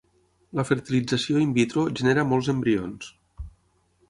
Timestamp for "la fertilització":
0.59-1.43